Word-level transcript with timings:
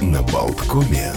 на 0.00 0.22
Болткоме. 0.22 1.12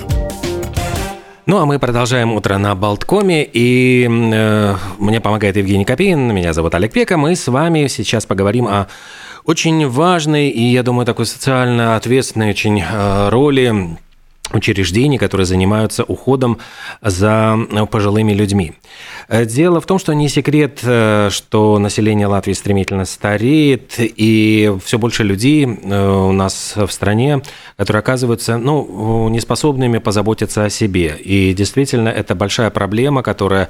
Ну, 1.45 1.59
а 1.59 1.65
мы 1.65 1.79
продолжаем 1.79 2.33
утро 2.33 2.57
на 2.57 2.75
Болткоме, 2.75 3.43
и 3.45 4.07
э, 4.09 4.75
мне 4.97 5.21
помогает 5.21 5.55
Евгений 5.55 5.85
Копейн, 5.85 6.33
меня 6.33 6.53
зовут 6.53 6.75
Олег 6.75 6.91
Пека. 6.91 7.17
Мы 7.17 7.35
с 7.35 7.47
вами 7.47 7.87
сейчас 7.87 8.25
поговорим 8.25 8.67
о 8.67 8.87
очень 9.45 9.87
важной 9.87 10.49
и, 10.49 10.61
я 10.61 10.83
думаю, 10.83 11.05
такой 11.05 11.25
социально 11.25 11.95
ответственной 11.95 12.49
очень 12.49 12.81
э, 12.81 13.29
роли 13.29 13.97
учреждений, 14.53 15.17
которые 15.17 15.45
занимаются 15.45 16.03
уходом 16.03 16.59
за 17.01 17.57
пожилыми 17.91 18.33
людьми. 18.33 18.73
Дело 19.29 19.81
в 19.81 19.85
том, 19.85 19.99
что 19.99 20.13
не 20.13 20.29
секрет, 20.29 20.79
э, 20.83 21.29
что 21.31 21.79
население 21.79 22.27
Латвии 22.27 22.53
стремительно 22.53 23.03
стареет, 23.05 23.95
и 23.97 24.73
все 24.83 24.97
больше 24.97 25.23
людей 25.23 25.65
э, 25.65 26.09
у 26.09 26.31
нас 26.31 26.73
в 26.75 26.89
стране, 26.89 27.41
которые 27.75 27.99
оказываются 27.99 28.57
ну, 28.57 29.27
неспособными 29.29 29.97
позаботиться 29.97 30.63
о 30.63 30.69
себе. 30.69 31.17
И 31.19 31.53
действительно, 31.53 32.07
это 32.07 32.35
большая 32.35 32.69
проблема, 32.69 33.21
которая 33.21 33.67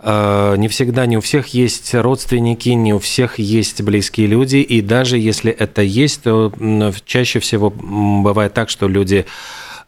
э, 0.00 0.54
не 0.58 0.66
всегда, 0.66 1.06
не 1.06 1.16
у 1.16 1.20
всех 1.20 1.48
есть 1.48 1.94
родственники, 1.94 2.70
не 2.70 2.92
у 2.92 2.98
всех 2.98 3.38
есть 3.38 3.82
близкие 3.82 4.26
люди, 4.26 4.56
и 4.56 4.80
даже 4.80 5.16
если 5.16 5.52
это 5.52 5.82
есть, 5.82 6.24
то 6.24 6.52
чаще 7.04 7.38
всего 7.38 7.70
бывает 7.70 8.52
так, 8.52 8.68
что 8.68 8.88
люди 8.88 9.26
Э, 9.26 9.26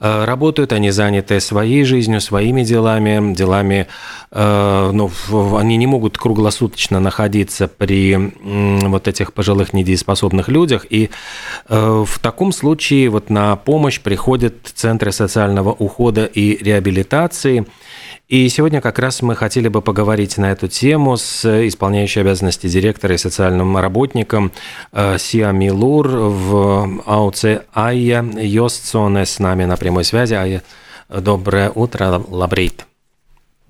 работают, 0.00 0.72
они 0.72 0.90
заняты 0.90 1.40
своей 1.40 1.84
жизнью, 1.84 2.20
своими 2.20 2.62
делами, 2.62 3.34
делами, 3.34 3.86
э, 4.30 4.90
ну, 4.92 5.10
они 5.56 5.76
не 5.76 5.86
могут 5.86 6.16
круглосуточно 6.16 7.00
находиться 7.00 7.68
при 7.68 8.32
вот 8.42 9.08
этих 9.08 9.32
пожилых 9.32 9.72
недееспособных 9.72 10.48
людях, 10.48 10.86
и 10.88 11.10
э, 11.68 12.04
в 12.06 12.18
таком 12.18 12.52
случае 12.52 13.10
вот 13.10 13.30
на 13.30 13.56
помощь 13.56 14.00
приходят 14.00 14.54
центры 14.74 15.12
социального 15.12 15.70
ухода 15.70 16.24
и 16.24 16.62
реабилитации, 16.62 17.66
и 18.30 18.48
сегодня 18.48 18.80
как 18.80 19.00
раз 19.00 19.22
мы 19.22 19.34
хотели 19.34 19.66
бы 19.66 19.82
поговорить 19.82 20.38
на 20.38 20.52
эту 20.52 20.68
тему 20.68 21.16
с 21.16 21.66
исполняющей 21.66 22.20
обязанности 22.20 22.68
директора 22.68 23.16
и 23.16 23.18
социальным 23.18 23.76
работником 23.76 24.52
э, 24.92 25.18
Сиа 25.18 25.50
Милур 25.50 26.06
в 26.06 27.02
АУЦ 27.06 27.44
Айя 27.74 28.22
Йостсоне 28.22 29.26
с 29.26 29.40
нами 29.40 29.64
на 29.64 29.76
прямой 29.76 30.04
связи. 30.04 30.34
Айя, 30.34 30.62
доброе 31.08 31.72
утро, 31.74 32.22
лабрейт. 32.28 32.89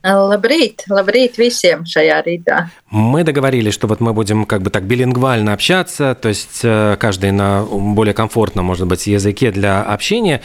Labrīt, 0.01 0.87
labrīt 0.89 1.37
visiem 1.37 1.83
šajā 1.85 2.23
rītā. 2.25 2.71
Мы 2.91 3.23
договорились, 3.23 3.75
что 3.75 3.87
вот 3.87 4.01
мы 4.01 4.15
будем 4.15 4.47
как 4.47 4.63
бы 4.63 4.71
так 4.71 4.85
билингвально 4.85 5.53
общаться, 5.53 6.15
то 6.15 6.31
есть 6.31 6.61
э, 6.63 6.97
каждый 6.99 7.33
на 7.33 7.65
более 7.65 8.15
комфортном, 8.15 8.65
может 8.65 8.87
быть, 8.87 9.07
языке 9.07 9.51
для 9.51 9.83
общения. 9.83 10.41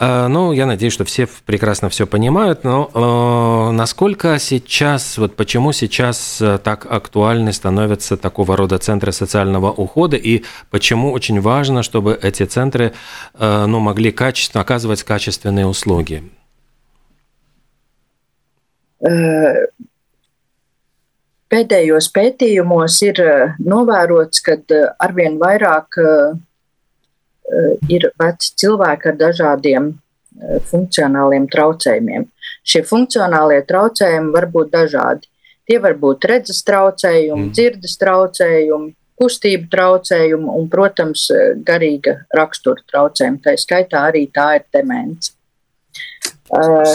Э, 0.00 0.26
ну, 0.28 0.52
я 0.52 0.64
надеюсь, 0.64 0.94
что 0.94 1.04
все 1.04 1.28
прекрасно 1.44 1.90
все 1.90 2.06
понимают, 2.06 2.64
но 2.64 2.90
э, 2.94 3.72
насколько 3.72 4.38
сейчас, 4.38 5.18
вот 5.18 5.36
почему 5.36 5.72
сейчас 5.72 6.42
так 6.64 6.86
актуальны 6.90 7.52
становятся 7.52 8.16
такого 8.16 8.56
рода 8.56 8.78
центры 8.78 9.12
социального 9.12 9.70
ухода 9.70 10.16
и 10.16 10.44
почему 10.70 11.12
очень 11.12 11.42
важно, 11.42 11.82
чтобы 11.82 12.18
эти 12.22 12.44
центры 12.44 12.94
ну, 13.38 13.80
могли 13.80 14.12
качественно 14.12 14.62
оказывать 14.62 15.02
качественные 15.02 15.66
услуги? 15.66 16.24
Eh, 19.04 19.56
pēdējos 21.52 22.08
pētījumos 22.14 22.96
ir 23.04 23.20
eh, 23.20 23.52
novērots, 23.60 24.40
ka 24.46 24.56
eh, 24.56 24.86
arvien 25.04 25.38
vairāk 25.40 26.00
ir 27.92 28.06
veci 28.16 28.54
cilvēki 28.56 29.10
ar 29.10 29.16
dažādiem 29.20 29.90
funkcionāliem 30.70 31.44
traucējumiem. 31.52 32.24
Šie 32.64 32.80
funkcionālie 32.88 33.58
traucējumi 33.68 34.32
var 34.32 34.46
būt 34.54 34.70
dažādi. 34.72 35.28
Tie 35.68 35.76
var 35.78 35.92
būt 36.00 36.24
redzes 36.30 36.62
traucējumi, 36.64 37.42
mm. 37.44 37.52
dzirdes 37.52 37.98
traucējumi, 38.00 38.90
kustību 39.20 39.68
traucējumi 39.76 40.56
un, 40.56 40.66
protams, 40.72 41.26
garīga 41.68 42.16
rakstura 42.34 42.80
traucējumi. 42.88 43.42
Tā 43.44 43.54
skaitā 43.60 44.06
arī 44.08 44.24
tā 44.32 44.48
ir 44.56 44.66
demence. 44.72 45.36
Uh, 46.54 46.86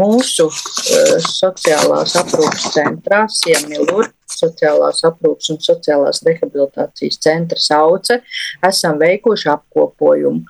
mūsu 0.00 0.46
uh, 0.48 1.16
sociālās 1.20 2.14
aprūpas 2.16 2.70
centrā, 2.72 3.26
Siemilur, 3.28 4.08
sociālās 4.32 5.02
aprūpas 5.04 5.50
un 5.52 5.58
sociālās 5.60 6.22
rehabilitācijas 6.24 7.20
centra 7.20 7.60
sauce, 7.60 8.22
esam 8.64 8.96
veikuši 9.02 9.50
apkopojumu 9.52 10.46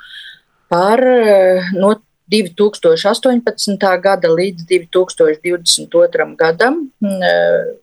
par 0.71 1.03
uh, 1.03 1.73
no 1.75 1.97
2018. 2.33 3.75
gada 4.05 4.31
līdz 4.31 4.65
2022. 4.71 6.29
gadam, 6.39 6.79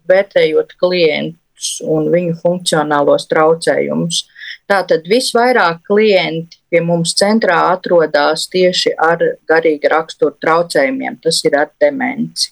vērtējot 0.09 0.73
klientus 0.79 1.75
un 1.85 2.07
viņu 2.09 2.39
funkcionālos 2.39 3.27
traucējumus. 3.29 4.23
Tātad 4.69 5.07
visvairāk 5.09 5.81
klienti 5.87 6.59
pie 6.69 6.83
mums 6.85 7.15
centrā 7.17 7.57
atrodas 7.71 8.45
tieši 8.53 8.93
ar 9.01 9.23
garīga 9.49 9.95
rakstura 9.95 10.37
traucējumiem, 10.43 11.17
tas 11.23 11.41
ir 11.47 11.57
ar 11.57 11.71
demenci. 11.81 12.51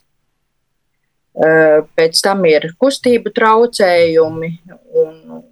Pēc 1.37 2.23
tam 2.25 2.41
ir 2.49 2.71
kustību 2.81 3.29
traucējumi 3.37 4.49
un, 4.97 5.43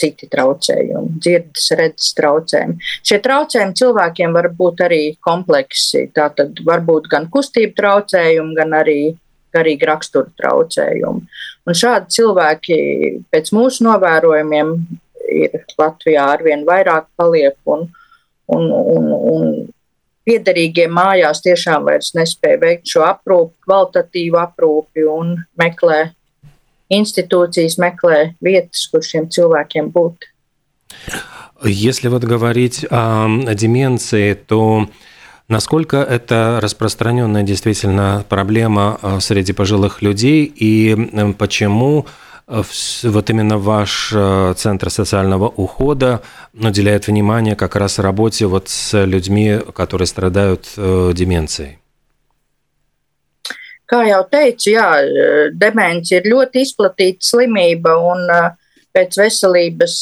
citi 0.00 0.28
traucējumi, 0.32 1.18
dzirdes, 1.20 1.66
redzes 1.78 2.14
traucējumi. 2.18 2.90
Šie 3.06 3.20
traucējumi 3.22 3.76
cilvēkiem 3.80 4.36
var 4.36 4.48
būt 4.56 4.84
arī 4.86 5.02
kompleksi. 5.22 6.06
Tātad 6.16 6.62
var 6.66 6.84
būt 6.86 7.10
gan 7.12 7.28
kustību 7.32 7.76
traucējumi, 7.78 8.56
gan 8.58 8.76
arī 8.80 9.00
garīgi 9.54 9.86
rakstura 9.88 10.30
traucējumi. 10.40 11.26
Un 11.66 11.76
šādi 11.76 12.16
cilvēki 12.16 12.80
pēc 13.34 13.52
mūsu 13.56 13.86
novērojumiem 13.86 14.74
ir 15.30 15.64
Latvijā 15.78 16.26
arvien 16.34 16.64
vairāk 16.66 17.08
paliek, 17.16 17.56
un, 17.64 17.88
un, 18.50 18.70
un, 18.70 19.12
un 19.32 19.52
piederīgie 20.26 20.86
mājās 20.90 21.42
tiešām 21.44 21.86
vairs 21.88 22.12
nespēja 22.18 22.60
veikt 22.62 22.90
šo 22.92 23.04
aprūpi, 23.08 23.56
kvalitatīvu 23.66 24.40
aprūpi 24.40 25.06
un 25.08 25.36
meklē 25.60 26.10
институции, 26.90 27.68
meklē 27.78 28.34
vietas, 28.42 28.86
kur 28.90 29.04
šiem 29.06 29.30
cilvēkiem 29.30 29.90
būt. 29.94 30.30
Если 31.62 32.08
вот 32.08 32.24
говорить 32.24 32.86
о 32.90 33.28
деменции, 33.54 34.34
то 34.34 34.88
насколько 35.48 35.98
это 35.98 36.58
распространенная 36.60 37.42
действительно 37.42 38.24
проблема 38.28 38.98
среди 39.20 39.52
пожилых 39.52 40.02
людей 40.02 40.44
и 40.44 40.96
почему 41.38 42.06
вот 42.49 43.29
именно 43.29 43.57
ваш 43.57 44.13
э, 44.13 44.53
центр 44.55 44.89
социального 44.89 45.47
ухода 45.47 46.21
уделяет 46.53 47.07
внимание 47.07 47.55
как 47.55 47.75
раз 47.75 47.97
работе 47.97 48.45
вот 48.45 48.69
с 48.69 49.03
людьми, 49.05 49.59
которые 49.73 50.05
stradājot 50.05 50.65
э, 50.77 51.13
demencijai? 51.13 51.79
Kā 53.85 54.01
jau 54.09 54.23
teicu, 54.25 54.71
jā, 54.73 54.85
demence 55.53 56.09
ir 56.17 56.25
ļoti 56.25 56.63
izplatīta 56.65 57.21
slimība 57.21 57.93
un 58.01 58.23
pēc 58.89 59.17
veselības 59.19 59.97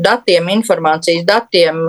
datiem, 0.00 0.48
informācijas 0.48 1.26
datiem 1.28 1.82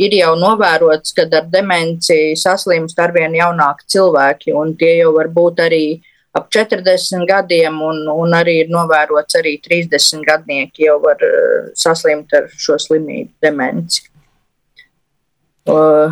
ir 0.00 0.16
jau 0.16 0.32
novērots, 0.32 1.12
ka 1.12 1.28
ar 1.28 1.50
demenciju 1.52 2.38
saslimst 2.40 2.96
arvien 3.04 3.36
jaunāki 3.36 3.84
cilvēki, 3.96 4.56
un 4.56 4.72
tie 4.80 4.94
jau 5.02 5.12
var 5.18 5.28
būt 5.28 5.60
arī 5.66 5.84
uh, 5.98 6.08
ap 6.35 6.49
40 6.51 7.23
gadiem, 7.27 7.79
un, 7.81 8.03
un 8.11 8.35
arī 8.35 8.59
ir 8.65 8.71
novērots 8.73 9.37
arī 9.39 9.55
30 9.63 10.25
gadnieki 10.27 10.89
jau 10.89 10.97
var 11.03 11.21
uh, 11.23 11.69
saslimt 11.79 12.33
ar 12.35 12.49
šo 12.51 12.75
slimību, 12.81 13.31
demenci. 13.43 14.03
Uh, 15.65 16.11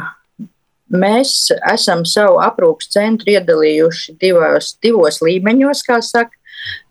mēs 0.93 1.51
esam 1.73 2.05
savu 2.07 2.39
aprūpas 2.41 2.87
centru 2.95 3.35
iedalījuši 3.35 4.15
divos, 4.21 4.71
divos 4.83 5.19
līmeņos, 5.25 5.83
kā 5.89 5.99
saka. 6.05 6.39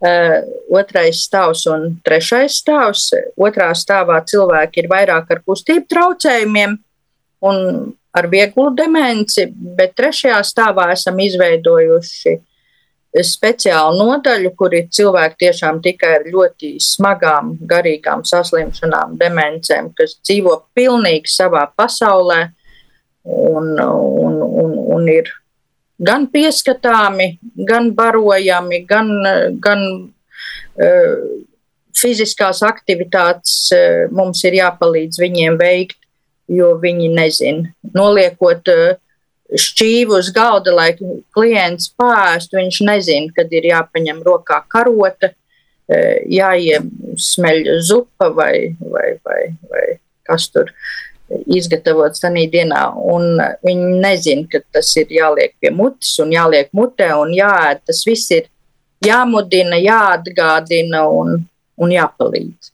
Uh, 0.04 0.42
otrais 0.76 1.22
stāvs 1.24 1.64
un 1.72 1.94
trešais 2.04 2.58
stāvs. 2.60 3.08
Otrā 3.40 3.70
stāvā 3.72 4.18
cilvēki 4.28 4.82
ir 4.82 4.92
vairāk 4.92 5.32
ar 5.32 5.40
kustību 5.46 5.88
traucējumiem 5.88 6.76
un 7.48 7.60
ar 8.12 8.28
vieglu 8.28 8.68
demenci, 8.76 9.46
bet 9.48 9.96
trešajā 9.96 10.42
stāvā 10.44 10.90
esam 10.92 11.16
izveidojuši 11.24 12.34
uh, 12.36 12.42
speciālu 13.20 13.98
nodaļu, 13.98 14.54
kur 14.56 14.72
ir 14.72 14.88
cilvēki 14.92 15.38
tiešām 15.44 15.82
tikai 15.84 16.14
ar 16.16 16.24
ļoti 16.32 16.74
smagām, 16.80 17.52
garīgām 17.68 18.24
saslimšanām, 18.24 19.18
demencēm, 19.20 19.90
kas 19.98 20.16
dzīvo 20.24 20.56
pilnīgi 20.76 21.28
savā 21.28 21.66
pasaulē 21.76 22.40
un, 23.28 23.74
un, 23.76 24.40
un, 24.42 24.74
un 24.96 25.08
ir 25.12 25.28
gan 26.02 26.26
pieskatāmi, 26.32 27.36
gan 27.68 27.92
barojami, 27.94 28.82
gan, 28.88 29.12
gan 29.62 29.84
uh, 29.92 31.16
fiziskās 32.00 32.64
aktivitātes 32.64 33.58
uh, 33.76 34.08
mums 34.10 34.40
ir 34.48 34.56
jāpalīdz 34.62 35.20
viņiem 35.20 35.60
veikt. 35.60 35.98
jo 36.52 36.74
viņi 36.82 37.08
nezina. 37.14 37.70
Noliekot 37.94 38.68
šķīvu 39.58 40.16
uz 40.18 40.30
galda, 40.34 40.72
lai 40.74 40.90
klients 41.34 41.90
pāristu, 41.98 42.58
viņš 42.60 42.80
nezina, 42.88 43.32
kad 43.36 43.52
ir 43.52 43.68
jāpaņem 43.72 44.22
rokā 44.26 44.62
karota, 44.72 45.32
jāiesmeļ 46.32 47.58
zupa 47.84 48.30
vai, 48.32 48.74
vai, 48.80 49.08
vai, 49.26 49.42
vai 49.68 49.86
kas 50.28 50.48
tur 50.52 50.70
izgatavots 51.52 52.22
tajā 52.22 52.46
dienā. 52.52 52.82
Viņi 53.66 54.00
nezina, 54.02 54.46
ka 54.50 54.62
tas 54.72 54.90
ir 55.00 55.12
jāliek 55.12 55.54
pie 55.60 55.72
mutes 55.74 56.14
un 56.22 56.32
jāliek 56.34 56.70
mutē 56.76 57.12
un 57.18 57.32
jāēd. 57.36 57.82
Tas 57.88 58.02
viss 58.08 58.30
ir 58.34 58.48
jāmudina, 59.04 59.80
jāatgādina 59.80 61.06
un, 61.10 61.40
un 61.76 61.94
jāpalīdz. 61.96 62.72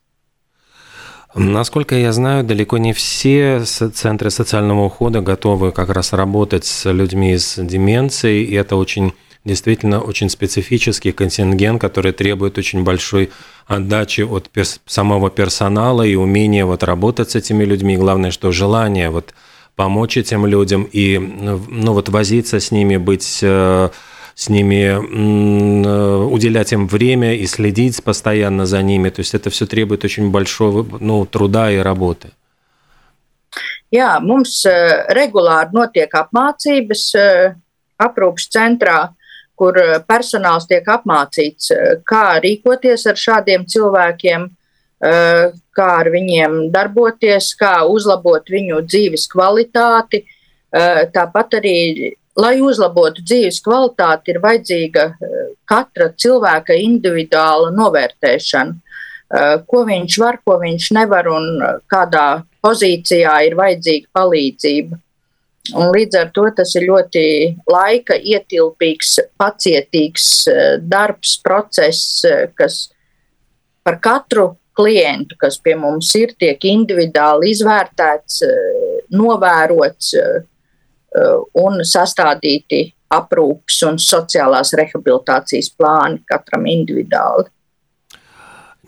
Насколько 1.35 1.95
я 1.95 2.13
знаю, 2.13 2.43
далеко 2.43 2.79
не 2.79 2.93
все 2.93 3.63
центры 3.65 4.31
социального 4.31 4.87
ухода 4.87 5.21
готовы 5.21 5.73
как 5.73 5.91
раз 5.91 6.13
работать 6.13 6.65
с 6.65 6.91
людьми 6.91 7.37
с 7.37 7.63
деменцией, 7.63 8.45
и 8.45 8.55
это 8.55 8.77
очень 8.77 9.13
действительно 9.45 10.01
очень 10.01 10.31
специфический 10.31 11.13
контингент, 11.13 11.81
который 11.81 12.13
требует 12.13 12.57
очень 12.59 12.83
большой 12.83 13.31
отдачи 13.67 14.23
от 14.23 14.49
перс 14.49 14.81
самого 14.87 15.31
персонала 15.31 16.03
и 16.03 16.15
умения 16.15 16.65
вот 16.65 16.83
работать 16.83 17.31
с 17.31 17.37
этими 17.37 17.65
людьми. 17.65 17.97
Главное, 17.97 18.31
что 18.31 18.51
желание 18.51 19.11
вот 19.11 19.35
помочь 19.77 20.17
этим 20.17 20.45
людям 20.47 20.89
и 20.91 21.19
ну, 21.19 21.93
вот 21.93 22.09
возиться 22.09 22.59
с 22.59 22.71
ними, 22.71 22.97
быть 22.97 23.39
э, 23.43 23.91
с 24.38 24.50
ними, 24.50 24.84
э, 24.86 26.24
уделять 26.26 26.74
им 26.74 26.88
время 26.88 27.36
и 27.36 27.46
следить 27.46 28.04
постоянно 28.04 28.66
за 28.66 28.82
ними. 28.82 29.10
То 29.10 29.22
есть 29.22 29.34
это 29.34 29.50
все 29.50 29.66
требует 29.66 30.04
очень 30.04 30.32
большого 30.32 30.86
ну, 31.00 31.26
труда 31.26 31.72
и 31.72 31.78
работы. 31.78 32.32
Jā, 33.94 34.18
mums 34.20 34.66
э, 34.66 35.06
regulāri 35.14 35.70
notiek 35.70 36.10
apmācības 36.18 37.12
aprūpas 38.02 38.48
centrā, 38.50 39.14
kur 39.56 39.78
eh, 39.78 40.00
personāls 40.08 40.68
tiek 40.70 40.88
apmācīts, 40.90 41.72
eh, 41.72 41.96
kā 42.10 42.40
rīkoties 42.44 43.06
ar 43.10 43.20
šādiem 43.20 43.66
cilvēkiem, 43.70 44.48
eh, 45.04 45.46
kā 45.78 45.90
ar 46.02 46.10
viņiem 46.14 46.72
darboties, 46.74 47.54
kā 47.60 47.76
uzlabot 47.90 48.50
viņu 48.50 48.86
dzīves 48.88 49.28
kvalitāti. 49.32 50.26
Tāpat 50.74 51.52
arī, 51.60 52.16
lai 52.39 52.59
uzlabotu 52.63 53.25
dzīves 53.27 53.61
kvalitāti, 53.65 54.33
ir 54.33 54.43
vajadzīga 54.45 55.07
katra 55.69 56.13
cilvēka 56.15 56.77
individuāla 56.79 57.73
novērtēšana. 57.75 58.79
Ko 59.69 59.83
viņš 59.85 60.15
var, 60.23 60.39
ko 60.47 60.55
viņš 60.63 60.87
nevar 60.97 61.27
un 61.29 61.49
kādā 61.91 62.29
pozīcijā 62.65 63.35
ir 63.49 63.59
vajadzīga 63.59 64.09
palīdzība. 64.17 65.01
Un 65.77 65.91
līdz 65.93 66.17
ar 66.17 66.31
to 66.33 66.47
tas 66.57 66.71
ir 66.79 66.87
ļoti 66.89 67.25
laika 67.69 68.17
ietilpīgs, 68.17 69.19
pacietīgs 69.41 70.29
eh, 70.49 70.77
darbs, 70.81 71.37
process, 71.45 72.23
eh, 72.25 72.47
kas 72.57 72.87
par 73.85 73.99
katru 74.01 74.55
klientu, 74.79 75.37
kas 75.41 75.59
pie 75.61 75.75
mums 75.77 76.15
ir, 76.17 76.33
tiek 76.41 76.63
individuāli 76.71 77.53
izvērtēts, 77.53 78.41
eh, 78.47 79.03
novērots 79.13 80.15
un 81.15 81.81
sastādīti 81.85 82.83
aprūpes 83.09 83.83
un 83.89 83.97
sociālās 84.03 84.75
rehabilitācijas 84.77 85.73
plāni 85.79 86.21
katram 86.29 86.67
individuāli. 86.67 87.49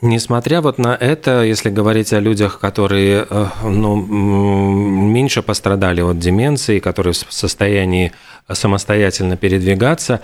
Несмотря 0.03 0.63
вот 0.63 0.79
на 0.79 0.97
это, 0.99 1.43
если 1.43 1.69
говорить 1.69 2.15
о 2.15 2.21
людях, 2.21 2.59
которые 2.59 3.27
э, 3.29 3.47
ну, 3.65 3.97
меньше 3.97 5.43
пострадали 5.43 6.01
от 6.01 6.19
деменции, 6.19 6.79
которые 6.79 7.13
в 7.13 7.27
состоянии 7.29 8.13
самостоятельно 8.53 9.37
передвигаться, 9.37 10.21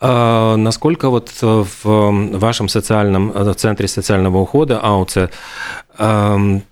э, 0.00 0.56
насколько 0.56 1.08
вот 1.10 1.30
в 1.40 2.38
вашем 2.38 2.68
социальном 2.68 3.32
э, 3.34 3.54
центре 3.54 3.88
социального 3.88 4.38
ухода 4.38 4.80
АУЦЕ 4.80 5.30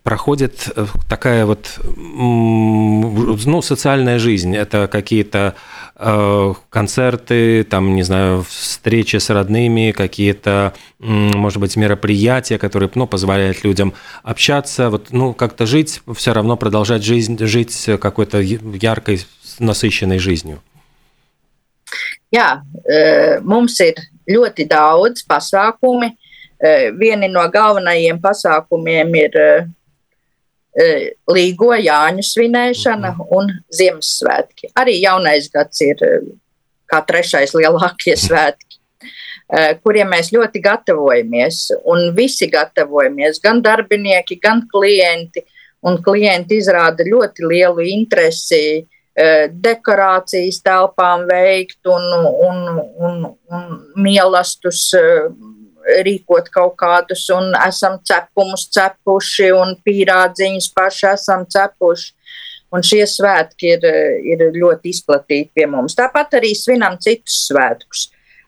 проходит 0.03 0.69
такая 1.09 1.47
вот 1.47 1.79
ну, 1.87 3.63
социальная 3.63 4.19
жизнь? 4.19 4.57
Это 4.57 4.89
какие-то 4.89 5.55
Э, 6.05 6.55
концерты, 6.69 7.63
там, 7.63 7.95
не 7.95 8.03
знаю, 8.03 8.45
встречи 8.49 9.19
с 9.19 9.31
родными, 9.31 9.93
какие-то, 9.93 10.75
может 10.99 11.61
быть, 11.61 11.77
мероприятия, 11.77 12.59
которые, 12.59 12.91
ну, 12.97 13.07
позволяют 13.07 13.63
людям 13.63 13.95
общаться, 14.25 14.91
вот, 14.91 15.09
ну, 15.13 15.33
как-то 15.33 15.65
жить, 15.65 16.03
все 16.17 16.33
равно 16.33 16.57
продолжать 16.57 17.05
жизнь, 17.05 17.39
жить 17.47 17.89
какой-то 18.01 18.41
яркой, 18.41 19.25
насыщенной 19.61 20.19
жизнью. 20.19 20.61
Jā, 22.33 22.49
mums 23.45 23.77
ir 23.85 23.99
ļoti 24.31 24.65
daudz 24.71 25.27
pasākumi. 25.29 26.09
Vieni 26.97 27.29
no 27.29 27.43
galvenajiem 27.53 28.21
pasākumiem 28.23 29.17
ir 29.21 29.39
E, 30.73 31.13
Līgo 31.29 31.75
Jāņu 31.77 32.23
svinēšana 32.25 33.13
mhm. 33.13 33.33
un 33.37 33.51
Ziemassvētki. 33.77 34.73
Arī 34.81 34.99
jaunais 35.03 35.51
gads 35.53 35.83
ir 35.85 36.01
e, 36.05 36.13
kā 36.89 37.03
trešais 37.09 37.53
lielākie 37.57 38.15
svētki, 38.17 38.79
e, 39.03 39.75
kuriem 39.85 40.13
mēs 40.15 40.33
ļoti 40.33 40.63
gatavojamies. 40.65 41.67
Un 41.93 42.13
visi 42.17 42.49
gatavojamies, 42.53 43.41
gan 43.45 43.61
darbinieki, 43.65 44.41
gan 44.41 44.65
klienti. 44.73 45.45
Un 45.83 45.97
klienti 45.99 46.61
izrāda 46.63 47.03
ļoti 47.03 47.43
lielu 47.51 47.85
interesi 47.91 48.85
dekorācijas 49.13 50.63
telpām 50.65 51.27
veikt 51.29 51.85
un, 51.85 52.07
un, 52.49 52.61
un, 52.97 53.19
un 53.53 53.67
mīlestus 54.01 54.87
rīkot 56.07 56.49
kaut 56.53 56.77
kādus, 56.81 57.27
un 57.35 57.53
esam 57.67 57.99
cepumus 58.07 58.69
cepuši, 58.73 59.51
un 59.57 59.77
pīrādziņus 59.85 60.71
paši 60.77 61.07
esam 61.13 61.47
cepuši. 61.51 62.13
Un 62.73 62.81
šie 62.81 63.03
svētki 63.05 63.75
ir, 63.75 63.83
ir 64.25 64.47
ļoti 64.55 64.95
izplatīti 64.95 65.51
pie 65.59 65.67
mums. 65.69 65.93
Tāpat 65.99 66.39
arī 66.39 66.55
svinam 66.57 66.95
citus 67.05 67.43
svētkus, 67.51 68.07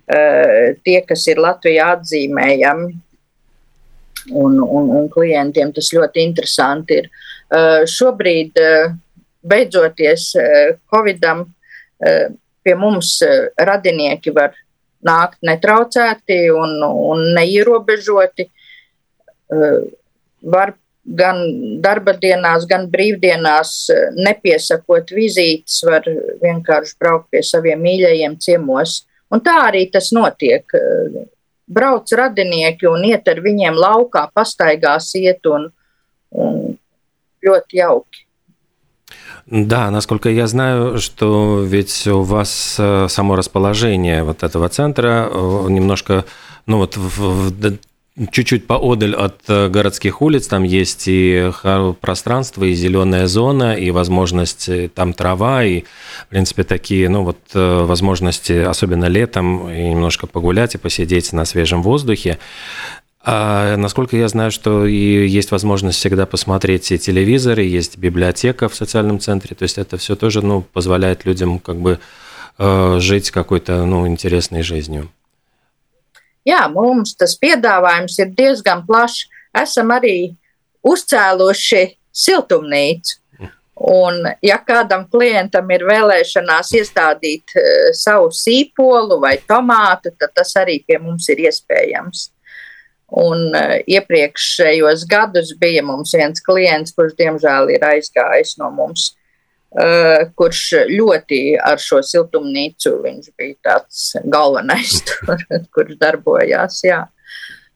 eh, 0.08 0.78
tie, 0.80 1.02
kas 1.04 1.26
ir 1.28 1.42
Latvijā 1.44 1.90
atzīmējami. 1.98 2.94
Un, 4.32 4.56
un, 4.56 4.88
un 4.96 5.10
klientiem 5.12 5.74
tas 5.76 5.90
ļoti 5.92 6.22
interesanti 6.24 7.02
ir. 7.02 7.10
Šobrīd, 7.92 8.56
eh, 8.56 8.94
beidzoties 9.44 10.30
Covidam, 10.90 11.44
pie 12.64 12.74
mums 12.80 13.18
radinieki 13.60 14.32
var 14.34 14.54
nākt 15.04 15.42
netraucēti 15.44 16.38
un, 16.54 16.78
un 16.84 17.22
neierobežoti. 17.36 18.48
Eh, 19.52 19.78
var 20.54 20.74
gan 21.04 21.40
darba 21.84 22.14
dienās, 22.20 22.64
gan 22.68 22.86
brīvdienās, 22.92 23.74
eh, 23.92 24.06
nepiesakot 24.16 25.12
vizītes, 25.16 25.82
var 25.84 26.08
vienkārši 26.42 26.96
braukt 27.00 27.30
pie 27.32 27.44
saviem 27.44 27.82
mīļajiem 27.84 28.38
ciemos. 28.40 29.02
Un 29.32 29.44
tā 29.44 29.56
arī 29.68 29.86
tas 29.92 30.10
notiek. 30.16 30.64
Eh, 30.74 31.24
brauc 31.68 32.08
radinieki 32.12 32.88
un 32.88 33.04
iet 33.08 33.28
ar 33.28 33.40
viņiem 33.44 33.76
laukā, 33.80 34.28
pastaigās 34.36 35.14
iet 35.20 35.46
un, 35.48 35.70
un 36.32 36.78
ļoti 37.44 37.80
jauki. 37.80 38.23
Да, 39.46 39.90
насколько 39.90 40.30
я 40.30 40.46
знаю, 40.46 40.98
что 40.98 41.62
ведь 41.62 42.06
у 42.06 42.22
вас 42.22 42.76
э, 42.78 43.08
само 43.10 43.36
расположение 43.36 44.24
вот 44.24 44.42
этого 44.42 44.70
центра 44.70 45.28
э, 45.30 45.66
немножко, 45.68 46.24
ну 46.66 46.78
вот 46.78 46.96
в, 46.96 47.50
в, 47.50 47.78
чуть-чуть 48.30 48.66
поодаль 48.66 49.14
от 49.14 49.42
э, 49.48 49.68
городских 49.68 50.22
улиц, 50.22 50.46
там 50.46 50.62
есть 50.62 51.04
и 51.08 51.52
пространство, 52.00 52.64
и 52.64 52.72
зеленая 52.72 53.26
зона, 53.26 53.74
и 53.74 53.90
возможность, 53.90 54.70
там 54.94 55.12
трава, 55.12 55.62
и, 55.62 55.82
в 55.82 56.28
принципе, 56.30 56.64
такие, 56.64 57.10
ну 57.10 57.24
вот, 57.24 57.38
возможности, 57.52 58.52
особенно 58.52 59.06
летом, 59.06 59.70
и 59.70 59.90
немножко 59.90 60.26
погулять 60.26 60.74
и 60.74 60.78
посидеть 60.78 61.34
на 61.34 61.44
свежем 61.44 61.82
воздухе. 61.82 62.38
А 63.23 63.75
насколько 63.75 64.15
я 64.15 64.27
знаю, 64.27 64.49
что 64.49 64.85
и 64.85 65.27
есть 65.27 65.51
возможность 65.51 65.99
всегда 65.99 66.25
посмотреть 66.25 66.91
и 66.91 66.97
телевизор, 66.97 67.59
и 67.59 67.67
есть 67.67 67.97
библиотека 67.97 68.69
в 68.69 68.75
социальном 68.75 69.19
центре. 69.19 69.55
То 69.55 69.63
есть 69.63 69.77
это 69.77 69.97
все 69.97 70.15
тоже 70.15 70.41
ну, 70.41 70.61
позволяет 70.61 71.25
людям 71.25 71.59
как 71.59 71.77
бы 71.77 71.99
э, 72.57 72.99
жить 72.99 73.31
какой-то 73.31 73.85
ну, 73.85 74.07
интересной 74.07 74.63
жизнью. 74.63 75.09
Jā, 76.47 76.65
mums 76.71 77.13
tas 77.19 77.35
piedāvājums 77.37 78.15
ir 78.23 78.31
diezgan 78.33 78.85
plašs. 78.87 79.27
Esam 79.53 79.91
arī 79.91 80.31
uzcēluši 80.85 81.83
siltumnīcu. 82.15 83.17
Un, 83.79 84.25
ja 84.43 84.57
kādam 84.59 85.05
klientam 85.07 85.69
ir 85.71 85.85
vēlēšanās 85.87 86.73
iestādīt 86.75 87.53
uh, 87.55 87.93
savu 87.95 88.27
sīpolu 88.35 89.21
vai 89.23 89.37
tomātu, 89.39 90.11
tad 90.19 90.33
tas 90.35 90.51
arī 90.59 90.81
pie 90.83 90.97
mums 90.99 91.29
ir 91.31 91.45
iespējams. 91.45 92.25
Un 93.22 93.52
uh, 93.54 93.76
iepriekšējos 93.86 95.04
gadus 95.10 95.52
bija 95.60 95.84
mums 95.86 96.14
viens 96.16 96.42
klients, 96.42 96.94
kurš 96.96 97.14
diemžēl 97.20 97.70
ir 97.76 97.86
aizgājis 97.86 98.56
no 98.58 98.72
mums, 98.74 99.12
uh, 99.78 100.26
kurš 100.34 100.64
ļoti 100.90 101.40
ar 101.62 101.78
šo 101.82 102.02
siltumnīcu, 102.02 102.96
viņš 103.04 103.32
bija 103.38 103.58
tāds 103.70 104.04
galvenais, 104.24 104.98
tur, 105.06 105.46
kurš 105.76 105.98
darbojās. 106.02 106.82
Jā. 106.88 107.04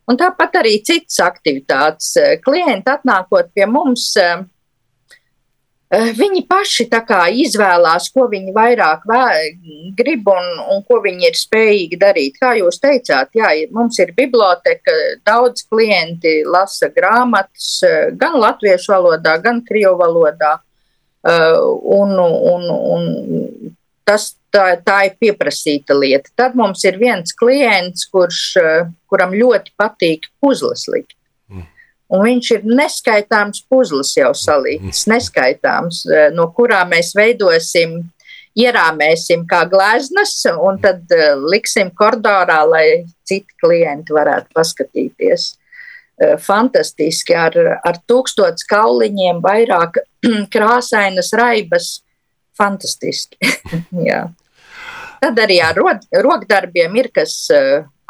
Un 0.09 0.17
tāpat 0.19 0.63
arī 0.63 0.79
citas 0.83 1.21
aktivitātes. 1.21 2.15
Klienti 2.43 2.91
atnākot 2.91 3.53
pie 3.55 3.67
mums, 3.69 4.11
uh, 4.19 4.41
Eh, 4.41 4.58
viņi 5.89 6.43
paši 6.49 6.85
izvēlās, 7.33 8.11
ko 8.13 8.29
viņi 8.29 8.53
vairāk 8.53 9.07
grib 9.97 10.29
un, 10.29 10.49
un 10.75 10.83
ko 10.85 11.01
viņi 11.01 11.27
ir 11.31 11.35
spējīgi 11.35 11.97
darīt. 11.97 12.37
Kā 12.37 12.55
jūs 12.59 12.79
teicāt, 12.79 13.33
jā, 13.33 13.49
mums 13.73 13.99
ir 13.99 14.13
biblioteka, 14.13 14.93
daudz 15.25 15.65
klienti 15.65 16.45
lasa 16.45 16.91
grāmatas 16.93 17.83
eh, 17.83 18.11
gan 18.13 18.37
latviešu 18.37 18.93
valodā, 18.93 19.39
gan 19.41 19.63
krievu 19.65 19.97
valodā. 19.97 20.59
Eh, 21.25 21.59
un, 21.97 22.13
un, 22.21 22.69
un 22.69 23.75
tas, 24.05 24.35
tā, 24.53 24.77
tā 24.85 25.07
ir 25.09 25.17
pieprasīta 25.21 25.97
lieta. 25.97 26.29
Tad 26.37 26.55
mums 26.55 26.85
ir 26.85 27.01
viens 27.01 27.33
klients, 27.33 28.05
kurš, 28.13 28.59
kuram 29.09 29.33
ļoti 29.33 29.73
patīk 29.77 30.29
puzles 30.41 30.85
likt. 30.93 31.18
Un 32.09 32.25
viņš 32.25 32.51
ir 32.55 32.63
neskaitāms 32.65 33.61
puzlis 33.69 34.15
jau 34.17 34.31
salīts, 34.37 35.05
neskaitāms, 35.11 36.07
eh, 36.09 36.31
no 36.33 36.49
kurām 36.57 36.95
mēs 36.95 37.13
veidosim, 37.17 38.01
ierāmēsim 38.59 39.45
kā 39.47 39.63
gleznas, 39.71 40.33
un 40.51 40.81
tad 40.83 41.05
uh, 41.15 41.37
liksim 41.53 41.93
koridorā, 41.95 42.65
lai 42.67 42.87
citi 43.29 43.55
klienti 43.63 44.17
varētu 44.17 44.51
paskatīties. 44.57 45.45
Uh, 46.19 46.33
fantastiski 46.43 47.37
ar, 47.39 47.55
ar 47.87 48.01
tūkstotis 48.11 48.67
kauliņiem, 48.67 49.39
vairāk 49.45 50.01
krāsainas 50.55 51.31
raibas. 51.39 52.01
Fantastiski. 52.59 53.39
tad 55.23 55.39
arī 55.39 55.61
ar 55.63 55.79
rokdarbiem 55.79 56.97
ir 56.99 57.13
kas 57.15 57.37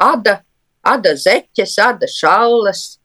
ada, 0.01 0.39
ada 0.81 1.13
zeķes, 1.13 1.75
ada 1.83 2.09
šaulas 2.09 2.87
Eh, 2.89 2.98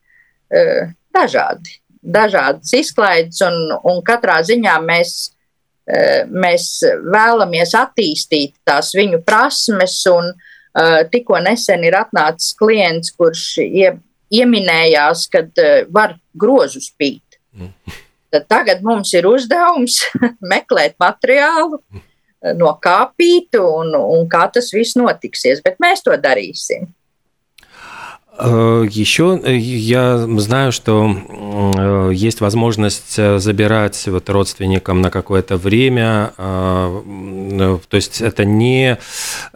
dažādi, 1.15 1.79
dažādas 2.05 2.75
izklaides, 2.77 3.41
un, 3.47 3.73
un 3.89 4.01
katrā 4.07 4.41
ziņā 4.45 4.75
mēs, 4.85 5.15
eh, 5.89 6.25
mēs 6.29 6.69
vēlamies 7.15 7.75
attīstīt 7.79 8.55
tās 8.67 8.93
viņu 8.97 9.23
prasmes. 9.25 10.01
Un, 10.13 10.33
eh, 10.77 11.05
tikko 11.11 11.41
nesen 11.43 11.85
ir 11.85 11.99
atnācis 11.99 12.55
klients, 12.59 13.15
kurš 13.17 13.59
ie, 13.65 13.93
ieminējās, 14.35 15.29
ka 15.31 15.45
var 15.91 16.19
grozu 16.35 16.81
spīt. 16.83 17.39
Mm. 17.55 17.71
Tad 18.35 18.49
tagad 18.49 18.83
mums 18.83 19.13
ir 19.15 19.29
uzdevums 19.31 20.01
meklēt 20.53 20.97
materiālu, 20.99 21.79
no 22.59 22.73
kāpīta 22.83 23.63
un, 23.63 23.95
un 23.95 24.27
kā 24.29 24.49
tas 24.53 24.73
viss 24.75 24.99
notiksies, 24.99 25.63
bet 25.65 25.79
mēs 25.81 26.03
to 26.05 26.17
darīsim. 26.21 26.91
Э, 28.37 28.85
Еще 28.91 29.41
э, 29.45 29.57
я 29.57 30.19
знаю, 30.39 30.73
что 30.73 31.09
э, 31.09 32.11
есть 32.13 32.41
возможность 32.41 33.15
забирать 33.15 34.07
вот 34.09 34.29
родственникам 34.29 35.01
на 35.01 35.11
какое-то 35.11 35.57
время, 35.57 36.33
то 36.37 37.83
есть 37.93 38.21
это 38.21 38.45
не 38.45 38.99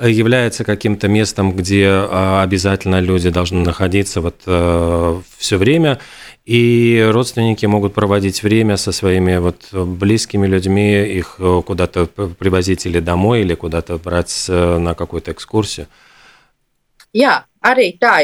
является 0.00 0.64
каким-то 0.64 1.08
местом, 1.08 1.52
где 1.52 1.88
обязательно 1.88 3.00
люди 3.00 3.30
должны 3.30 3.64
находиться 3.64 4.20
вот 4.20 4.36
все 4.42 5.56
время, 5.56 5.98
и 6.44 7.08
родственники 7.10 7.66
могут 7.66 7.94
проводить 7.94 8.42
время 8.42 8.76
со 8.76 8.92
своими 8.92 9.38
вот 9.38 9.72
близкими 9.72 10.46
людьми, 10.46 11.02
их 11.04 11.40
куда-то 11.66 12.06
привозить 12.06 12.86
или 12.86 13.00
домой, 13.00 13.40
или 13.40 13.54
куда-то 13.54 13.98
брать 13.98 14.46
на 14.48 14.94
какую-то 14.94 15.32
экскурсию. 15.32 15.86
Jā, 17.14 17.44
arī 17.64 17.96
tā 17.98 18.20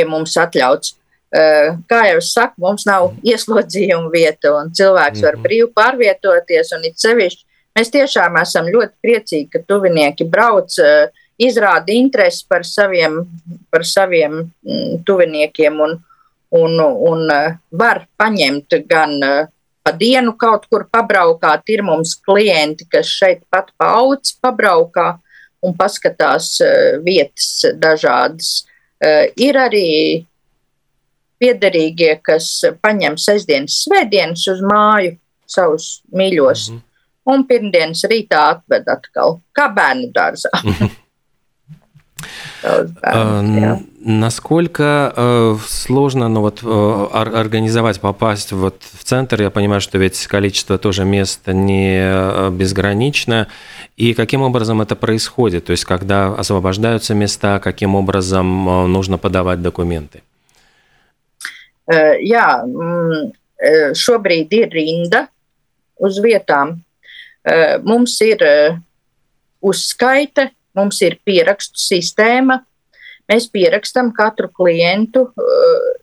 pie 0.00 0.08
mums 0.08 0.38
atļauts. 0.40 0.96
Eh, 1.30 1.76
kā 1.86 2.00
jau 2.08 2.18
es 2.18 2.32
saku, 2.34 2.58
mums 2.64 2.82
nav 2.88 3.12
ieslodzījuma 3.22 4.10
vieta, 4.10 4.50
un 4.58 4.72
cilvēks 4.74 5.22
var 5.22 5.36
mhm. 5.38 5.44
brīvi 5.46 5.68
pārvietoties. 5.76 6.72
Un 6.74 6.88
it 6.88 6.98
sevišķi 6.98 7.44
mēs 7.78 7.92
tiešām 7.94 8.38
esam 8.40 8.70
ļoti 8.72 8.96
priecīgi, 9.04 9.46
ka 9.52 9.62
tuvinieki 9.68 10.26
brauc, 10.30 10.74
eh, 10.82 11.06
izrāda 11.40 11.94
interesi 11.94 12.42
par 12.50 12.66
saviem, 12.66 13.22
par 13.70 13.86
saviem 13.86 14.42
mm, 14.42 15.04
tuviniekiem 15.06 15.78
un, 15.86 15.94
un, 16.58 16.74
un 16.82 17.24
eh, 17.36 17.54
var 17.70 18.04
paņemt 18.18 18.80
gan 18.90 19.14
pa 19.80 19.92
dienu 19.96 20.34
kaut 20.36 20.66
kur 20.66 20.88
pabraukāt. 20.90 21.62
Ir 21.70 21.84
mums 21.86 22.16
klienti, 22.26 22.88
kas 22.90 23.06
šeit 23.06 23.46
pat 23.54 23.70
pa 23.78 23.94
auci 24.02 24.34
pabraukā 24.42 25.12
un 25.62 25.78
paskatās 25.78 26.56
vietas 27.06 27.70
dažādas. 27.78 28.64
Eh, 29.00 29.32
ir 29.40 29.56
arī 29.56 29.88
piederīgie, 31.40 32.18
kas 32.22 32.50
paņem 32.84 33.16
sestdienas, 33.16 33.78
svētdienas 33.86 34.44
uz 34.52 34.60
māju 34.60 35.14
savus 35.48 36.02
mīļos, 36.12 36.68
mm 36.68 36.76
-hmm. 36.76 37.32
un 37.32 37.46
pirmdienas 37.48 38.04
rītā 38.12 38.42
atved 38.56 38.88
atkal, 38.92 39.40
kā 39.56 39.70
bērnu 39.72 40.12
dārzā. 40.12 40.52
Бērns, 42.62 43.86
Насколько 44.02 45.12
э, 45.14 45.56
сложно 45.66 46.28
ну, 46.28 46.40
вот, 46.40 46.60
э, 46.62 47.06
организовать, 47.12 48.00
попасть 48.00 48.50
вот 48.52 48.82
в 48.82 49.04
центр? 49.04 49.42
Я 49.42 49.50
понимаю, 49.50 49.82
что 49.82 49.98
ведь 49.98 50.26
количество 50.26 50.78
тоже 50.78 51.04
мест 51.04 51.40
не 51.46 51.98
э, 52.00 52.50
безгранично. 52.50 53.48
И 53.96 54.14
каким 54.14 54.42
образом 54.42 54.80
это 54.80 54.96
происходит? 54.96 55.66
То 55.66 55.72
есть, 55.72 55.84
когда 55.84 56.34
освобождаются 56.34 57.14
места, 57.14 57.60
каким 57.60 57.94
образом 57.94 58.68
э, 58.68 58.86
нужно 58.86 59.18
подавать 59.18 59.62
документы? 59.62 60.22
Šobrīd 63.92 64.52
ir 64.54 64.70
rinda 64.72 65.26
uz 65.98 66.20
vietām. 66.22 66.78
Mums 67.82 68.20
ir 68.22 68.44
uzskaite, 69.60 70.50
mums 70.76 71.00
ir 71.02 71.18
pierakstu 71.24 71.80
sistēma. 71.82 72.60
Mēs 73.30 73.48
pierakstam 73.50 74.12
katru 74.14 74.48
klientu. 74.54 75.28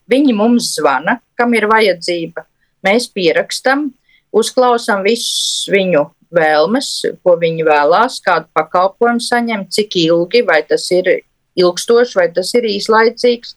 Viņi 0.07 0.35
mums 0.35 0.73
zvana, 0.75 1.19
kam 1.35 1.55
ir 1.57 1.67
vajadzība. 1.71 2.45
Mēs 2.85 3.09
pierakstam, 3.11 3.89
uzklausām 4.31 5.03
visus 5.07 5.67
viņu 5.71 6.05
vēlmes, 6.33 6.89
ko 7.23 7.37
viņi 7.39 7.65
vēlās, 7.67 8.19
kādu 8.25 8.49
pakalpojumu 8.57 9.23
saņemt, 9.23 9.71
cik 9.73 9.99
ilgi, 10.03 10.43
vai 10.47 10.61
tas 10.67 10.87
ir 10.95 11.09
ilgstošs, 11.57 12.15
vai 12.17 12.27
tas 12.33 12.51
ir 12.57 12.67
īslaicīgs. 12.69 13.55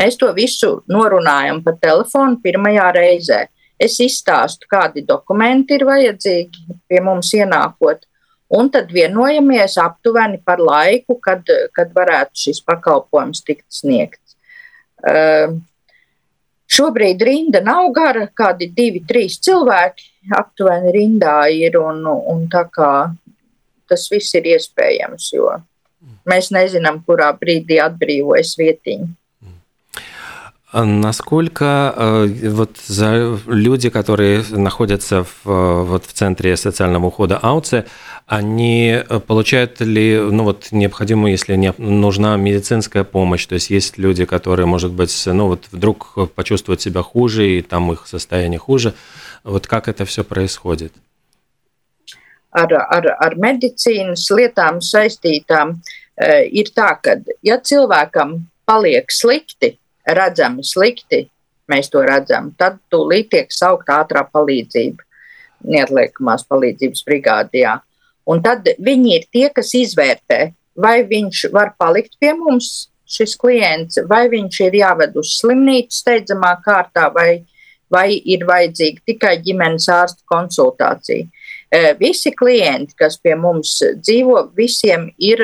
Mēs 0.00 0.18
to 0.20 0.30
visu 0.36 0.78
norunājam 0.90 1.62
pa 1.64 1.74
telefonu 1.80 2.40
pirmajā 2.44 2.88
reizē. 2.96 3.42
Es 3.82 3.98
izstāstu, 4.00 4.68
kādi 4.70 5.02
dokumenti 5.06 5.74
ir 5.76 5.86
vajadzīgi 5.88 6.78
pie 6.88 7.00
mums 7.02 7.32
ienākot, 7.34 8.04
un 8.54 8.70
tad 8.70 8.92
vienojamies 8.94 9.74
aptuveni 9.82 10.38
par 10.44 10.62
laiku, 10.62 11.16
kad, 11.24 11.48
kad 11.74 11.90
varētu 11.96 12.44
šis 12.46 12.62
pakalpojums 12.68 13.42
tikt 13.46 13.66
sniegts. 13.72 14.36
Uh, 15.02 15.58
Šobrīd 16.72 17.20
rinda 17.26 17.60
nav 17.64 17.90
gara, 17.92 18.26
kādi 18.32 18.70
divi, 18.72 19.02
trīs 19.08 19.36
cilvēki 19.44 20.32
aptuveni 20.38 20.94
rindā 20.94 21.36
ir, 21.52 21.76
un, 21.80 22.00
un 22.06 22.46
tā 22.52 22.64
kā 22.72 22.92
tas 23.90 24.06
viss 24.08 24.32
ir 24.38 24.48
iespējams, 24.54 25.26
jo 25.34 25.50
mēs 26.28 26.48
nezinām, 26.54 27.02
kurā 27.04 27.32
brīdī 27.36 27.76
atbrīvojas 27.82 28.54
vietiņa. 28.60 29.10
Насколько 30.72 31.94
э, 31.94 32.48
вот 32.48 32.78
за 32.78 33.38
люди, 33.46 33.90
которые 33.90 34.42
находятся 34.50 35.24
в, 35.24 35.44
вот 35.44 36.06
в 36.06 36.12
центре 36.14 36.56
социального 36.56 37.06
ухода 37.06 37.36
АУЦЕ, 37.36 37.84
они 38.26 39.00
получают 39.26 39.80
ли 39.80 40.18
ну, 40.18 40.44
вот, 40.44 40.68
необходимую, 40.70 41.32
если 41.32 41.56
не, 41.56 41.74
нужна 41.76 42.36
медицинская 42.38 43.04
помощь? 43.04 43.44
То 43.44 43.54
есть 43.56 43.68
есть 43.68 43.98
люди, 43.98 44.24
которые, 44.24 44.64
может 44.64 44.92
быть, 44.92 45.22
ну, 45.26 45.48
вот 45.48 45.66
вдруг 45.72 46.16
почувствуют 46.34 46.80
себя 46.80 47.02
хуже, 47.02 47.58
и 47.58 47.60
там 47.60 47.92
их 47.92 48.06
состояние 48.06 48.58
хуже. 48.58 48.94
Вот 49.44 49.66
как 49.66 49.88
это 49.88 50.06
все 50.06 50.24
происходит? 50.24 50.94
Ar, 52.52 52.68
ar, 52.68 53.06
ar 53.16 53.32
medicīnas 53.40 54.26
lietām 54.28 54.82
saistītām 54.84 55.78
ir 56.52 56.68
tā, 56.76 56.90
ka, 57.00 57.14
ja 57.40 57.56
cilvēkam 57.56 58.34
paliek 58.68 59.08
slikti, 59.08 59.78
redzami 60.06 60.64
slikti, 60.66 61.26
mēs 61.70 61.90
to 61.92 62.02
redzam, 62.06 62.52
tad 62.58 62.78
tūlīt 62.92 63.30
tiek 63.32 63.52
saukta 63.54 64.02
ātrā 64.02 64.24
palīdzība, 64.32 65.04
neatliekamās 65.72 66.46
palīdzības 66.50 67.04
brigādijā. 67.06 67.78
Un 68.30 68.42
tad 68.42 68.66
viņi 68.78 69.14
ir 69.16 69.28
tie, 69.34 69.48
kas 69.54 69.72
izvērtē, 69.78 70.52
vai 70.78 71.02
viņš 71.06 71.46
var 71.54 71.74
palikt 71.78 72.18
pie 72.20 72.32
mums 72.38 72.88
šis 73.12 73.34
klients, 73.36 73.98
vai 74.08 74.26
viņš 74.32 74.60
ir 74.68 74.76
jāved 74.80 75.16
uz 75.20 75.36
slimnīcu 75.40 75.98
steidzamā 75.98 76.54
kārtā, 76.64 77.08
vai, 77.14 77.42
vai 77.92 78.08
ir 78.16 78.46
vajadzīga 78.48 79.04
tikai 79.10 79.34
ģimenes 79.44 79.88
ārsta 79.92 80.24
konsultācija. 80.32 81.26
Visi 82.00 82.32
klienti, 82.36 82.94
kas 82.96 83.18
pie 83.20 83.34
mums 83.38 83.78
dzīvo, 84.00 84.46
visiem 84.56 85.08
ir 85.20 85.40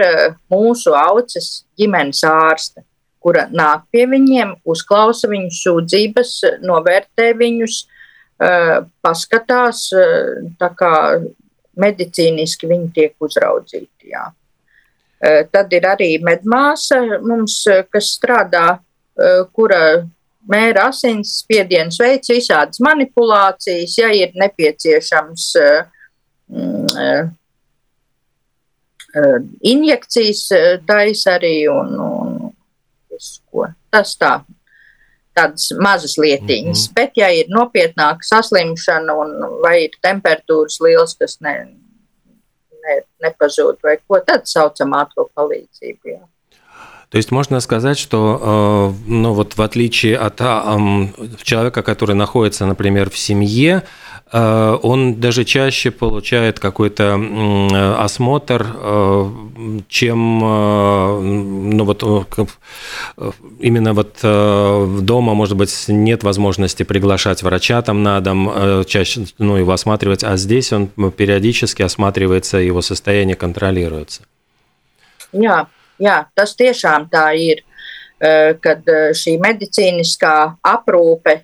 mūsu 0.53 0.93
auces 0.97 1.65
ģimenes 1.81 2.21
ārste, 2.29 2.85
kura 3.23 3.47
nāk 3.51 3.87
pie 3.93 4.07
viņiem, 4.11 4.57
uzklausa 4.69 5.31
viņu 5.31 5.53
sūdzības, 5.55 6.35
novērtē 6.65 7.33
viņus, 7.39 7.81
paskatās, 9.03 9.89
tā 10.61 10.69
kā 10.79 10.93
medicīniski 11.79 12.71
viņi 12.71 12.93
tiek 12.95 13.27
uzraudzīti. 13.27 14.13
Jā. 14.13 14.29
Tad 15.51 15.75
ir 15.75 15.89
arī 15.91 16.13
medmāsa 16.23 17.01
mums, 17.19 17.61
kas 17.91 18.13
strādā, 18.15 18.79
kura 19.55 19.83
mēra 20.49 20.89
asins 20.93 21.41
spiediens, 21.43 21.99
veids 21.99 22.31
visādas 22.31 22.79
manipulācijas, 22.83 23.99
ja 23.99 24.13
ir 24.15 24.37
nepieciešams 24.39 25.51
Mm, 26.49 27.29
injekcijas 29.63 30.49
taisa 30.87 31.35
arī 31.37 31.69
un, 31.69 31.93
un 33.65 33.69
visu, 33.69 33.75
ko. 33.75 33.91
Tas 33.91 34.15
tā, 34.21 34.33
tādas 35.39 35.69
mazas 35.81 36.17
lietiņas. 36.19 36.81
Mm 36.81 36.91
-hmm. 36.91 36.95
Bet, 36.95 37.13
ja 37.17 37.29
ir 37.31 37.47
nopietnāka 37.49 38.23
saslimšana 38.23 39.15
un 39.15 39.61
vai 39.63 39.85
ir 39.85 39.91
temperatūras 40.03 40.81
liels, 40.81 41.17
kas 41.19 41.41
ne, 41.41 41.55
ne, 42.85 43.03
nepazūd 43.23 43.79
vai 43.83 43.99
ko, 44.07 44.21
tad 44.21 44.47
saucam 44.47 44.93
ātro 44.93 45.29
palīdzību. 45.35 46.15
Jā. 46.15 46.25
То 47.11 47.17
есть 47.17 47.31
можно 47.31 47.61
сказать, 47.61 47.99
что 47.99 48.95
ну 49.07 49.33
вот 49.33 49.57
в 49.57 49.63
отличие 49.63 50.17
от 50.17 50.39
человека, 51.43 51.83
который 51.83 52.15
находится, 52.15 52.67
например, 52.67 53.09
в 53.09 53.17
семье, 53.17 53.85
Э, 54.31 54.79
он 54.83 55.21
даже 55.21 55.45
чаще 55.45 55.91
получает 55.91 56.61
какой-то 56.61 57.15
осмотр, 57.99 58.67
э, 58.75 59.31
чем 59.89 60.45
э, 60.45 61.21
ну 61.21 61.85
вот, 61.85 62.03
именно 63.59 63.95
вот 63.95 64.19
дома, 64.23 65.35
может 65.35 65.57
быть, 65.57 65.85
нет 65.89 66.23
возможности 66.25 66.83
приглашать 66.83 67.43
врача 67.43 67.81
там 67.83 68.03
на 68.03 68.21
дом, 68.21 68.85
чаще 68.87 69.25
ну, 69.39 69.57
его 69.57 69.73
осматривать, 69.73 70.25
а 70.25 70.37
здесь 70.37 70.73
он 70.73 70.89
периодически 70.89 71.83
осматривается, 71.83 72.59
его 72.59 72.83
состояние 72.83 73.37
контролируется. 73.37 74.23
Jā, 75.33 75.67
jā, 76.03 76.23
tas 76.35 76.55
tiešām 76.59 77.09
tā 77.13 77.31
ir, 77.39 77.65
kad 78.19 78.89
šī 79.15 79.37
medicīniskā 79.39 80.35
aprūpe 80.67 81.37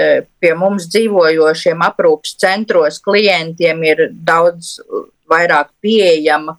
E, 0.00 0.22
pie 0.38 0.52
mums 0.54 0.86
dzīvojošiem 0.92 1.80
aprūpas 1.82 2.36
centros 2.38 3.00
klientiem 3.02 3.82
ir 3.88 4.02
daudz 4.14 4.76
vairāk 5.30 5.72
pieejama, 5.82 6.54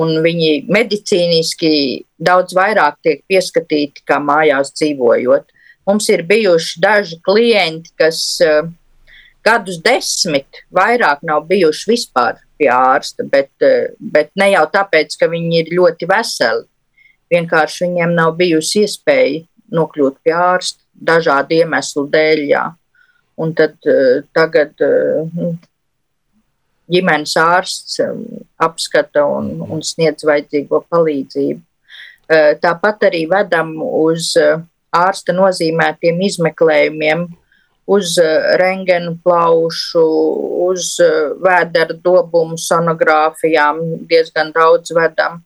un 0.00 0.14
viņi 0.24 0.64
medicīniski 0.72 1.72
daudz 2.16 2.56
vairāk 2.56 2.96
tiek 3.04 3.22
pieskatīti 3.28 4.04
kā 4.08 4.16
mājās 4.24 4.72
dzīvojot. 4.78 5.52
Mums 5.88 6.08
ir 6.12 6.24
bijuši 6.28 6.80
daži 6.80 7.18
klienti, 7.26 7.92
kas 8.00 8.40
gadus 9.44 9.80
desmit 9.84 10.62
vairāk 10.72 11.24
nav 11.26 11.44
bijuši 11.50 11.90
vispār 11.90 12.40
pie 12.60 12.68
ārsta, 12.72 13.24
bet, 13.28 13.52
bet 14.00 14.32
ne 14.40 14.50
jau 14.54 14.64
tāpēc, 14.72 15.16
ka 15.20 15.28
viņi 15.32 15.62
ir 15.62 15.72
ļoti 15.76 16.08
veseli. 16.08 16.64
Vienkārši 17.30 17.86
viņiem 17.86 18.14
nav 18.16 18.34
bijusi 18.38 18.84
iespēja 18.84 19.44
nokļūt 19.70 20.20
pie 20.24 20.34
ārsta 20.34 20.82
dažādu 21.12 21.60
iemeslu 21.60 22.06
dēļ. 22.10 22.44
Jā. 22.50 22.64
Un 23.40 23.54
tad 23.56 23.76
uh, 23.88 24.20
tagad 24.36 24.74
uh, 24.84 25.52
ģimenes 26.90 27.36
ārsts 27.40 28.00
um, 28.04 28.24
apskata 28.60 29.24
un, 29.24 29.52
un 29.62 29.84
sniedz 29.86 30.26
vajadzīgo 30.26 30.84
palīdzību. 30.90 31.62
Tāpat 32.62 33.08
arī 33.08 33.24
vedam 33.26 33.72
uz 33.82 34.28
ārsta 34.94 35.34
nozīmētiem 35.34 36.20
izmeklējumiem, 36.28 37.24
uz 37.90 38.12
rengenu 38.60 39.16
plaušu, 39.24 40.04
uz 40.68 40.92
vēdera 41.42 41.96
dobumu 42.04 42.54
sonogrāfijām 42.54 43.80
diezgan 44.06 44.52
daudz 44.54 44.94
vedam. 44.94 45.40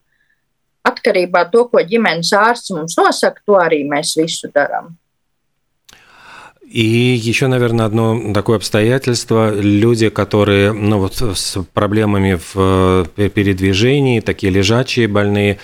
Atkarībā 0.85 1.47
no 1.47 1.51
to, 1.51 1.65
ko 1.73 1.81
ģimenes 1.81 2.33
ārsts 2.37 2.75
mums 2.77 2.99
nosaka, 3.01 3.41
to 3.47 3.57
arī 3.57 3.85
mēs 3.89 4.17
visu 4.21 4.53
darām. 4.53 4.97
И 6.75 7.15
еще, 7.15 7.47
наверное, 7.47 7.87
одно 7.87 8.33
такое 8.33 8.57
обстоятельство. 8.57 9.55
Люди, 9.55 10.09
которые 10.09 10.73
ну, 10.73 10.99
вот, 10.99 11.15
с 11.15 11.63
проблемами 11.73 12.35
в 12.35 13.07
э, 13.17 13.29
передвижении, 13.29 14.19
такие 14.19 14.51
лежачие 14.51 15.07
больные, 15.07 15.59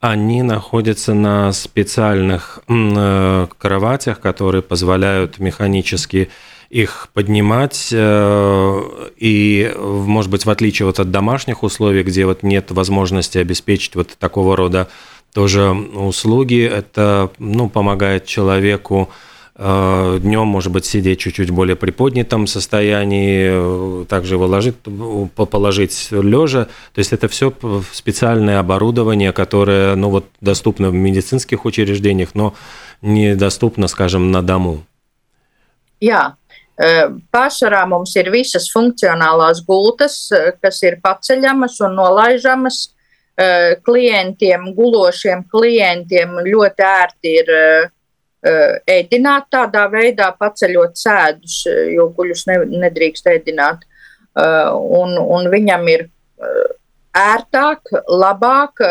они 0.00 0.42
находятся 0.42 1.12
на 1.12 1.52
специальных 1.52 2.60
э, 2.68 3.46
кроватях, 3.58 4.20
которые 4.20 4.62
позволяют 4.62 5.38
механически 5.38 6.30
их 6.74 7.08
поднимать. 7.12 7.90
Э, 7.92 8.82
и, 9.16 9.72
может 9.78 10.30
быть, 10.30 10.44
в 10.44 10.50
отличие 10.50 10.86
вот 10.86 11.00
от 11.00 11.10
домашних 11.10 11.62
условий, 11.62 12.02
где 12.02 12.26
вот 12.26 12.42
нет 12.42 12.70
возможности 12.70 13.38
обеспечить 13.38 13.94
вот 13.94 14.16
такого 14.18 14.56
рода 14.56 14.88
тоже 15.32 15.70
услуги, 15.70 16.64
это 16.64 17.30
ну, 17.38 17.68
помогает 17.68 18.26
человеку 18.26 19.10
Э, 19.56 20.18
Днем, 20.20 20.48
может 20.48 20.72
быть, 20.72 20.84
сидеть 20.84 21.20
чуть-чуть 21.20 21.50
более 21.50 21.76
приподнятом 21.76 22.48
состоянии, 22.48 24.02
э, 24.02 24.04
также 24.06 24.34
его 24.34 24.46
ложить, 24.46 24.76
положить 25.34 26.08
лежа. 26.10 26.64
То 26.92 26.98
есть 26.98 27.12
это 27.12 27.28
все 27.28 27.52
специальное 27.92 28.58
оборудование, 28.58 29.32
которое 29.32 29.94
ну, 29.94 30.10
вот, 30.10 30.26
доступно 30.40 30.90
в 30.90 30.94
медицинских 30.94 31.64
учреждениях, 31.64 32.30
но 32.34 32.54
недоступно, 33.00 33.86
скажем, 33.86 34.32
на 34.32 34.42
дому. 34.42 34.84
Jā, 36.00 36.34
Pārsvarā 36.74 37.84
mums 37.86 38.16
ir 38.18 38.32
visas 38.34 38.64
funkcionālās 38.72 39.60
gultas, 39.62 40.16
kas 40.58 40.80
ir 40.82 40.96
paceļamas 41.04 41.76
un 41.86 41.94
nolaižamas. 42.00 42.80
Klientiem, 43.86 44.66
gulošiem 44.74 45.44
klientiem 45.50 46.34
ļoti 46.46 46.84
ērti 46.86 47.32
ir 47.40 47.52
Eh, 48.44 48.74
ēdināt 48.98 49.46
tādā 49.54 49.86
veidā, 49.88 50.26
paceļot 50.36 50.98
sēdus, 51.00 51.62
eh, 51.70 51.94
jo 51.96 52.10
guļus 52.12 52.42
ne, 52.50 52.58
nedrīkst 52.82 53.30
ēdināt. 53.32 53.86
Eh, 54.36 54.68
un, 55.00 55.16
un 55.16 55.48
viņam 55.48 55.88
ir 55.88 56.10
ērtāk, 57.16 57.88
labāk 58.10 58.82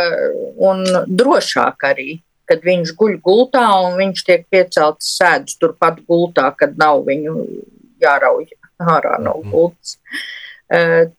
un 0.57 0.81
drošāk 1.05 1.85
arī, 1.91 2.15
kad 2.49 2.63
viņš 2.65 2.93
guļ 2.99 3.17
gultā 3.23 3.65
un 3.87 3.97
viņš 3.99 4.23
tiek 4.27 4.45
piecelts 4.51 5.15
sēdus 5.17 5.59
turpat 5.61 6.01
gultā, 6.07 6.49
kad 6.57 6.77
nav 6.79 7.05
viņu 7.07 7.35
jārauj 8.03 8.47
ārā 8.83 9.19
no 9.23 9.37
mhm. 9.39 9.51
gultas. 9.51 9.97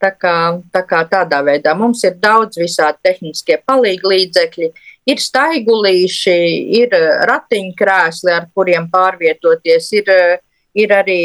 Tā 0.00 0.10
kā, 0.18 0.36
tā 0.74 0.80
kā 0.88 1.04
tādā 1.06 1.38
veidā 1.46 1.76
mums 1.78 2.00
ir 2.08 2.16
daudz 2.18 2.58
visādi 2.58 2.98
tehniskie 3.06 3.60
palīglīdzekļi, 3.68 4.70
Ir 5.04 5.20
staigulīši, 5.20 6.36
ir 6.80 6.94
eh, 6.96 7.10
ratiņkrēsli, 7.28 8.32
ar 8.32 8.48
kuriem 8.56 8.88
pārvietoties, 8.92 9.90
ir, 10.00 10.08
eh, 10.08 10.40
ir 10.74 10.96
arī 10.96 11.24